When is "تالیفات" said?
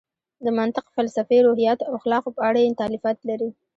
2.81-3.17